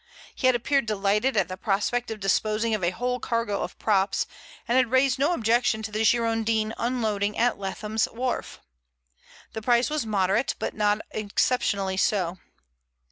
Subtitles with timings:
[0.33, 4.25] He had appeared delighted at the prospect of disposing of a whole cargo of props,
[4.67, 8.59] and had raised no objection to the Girondin unloading at Leatham's wharf.
[9.53, 12.39] The price was moderate, but not exceptionally so.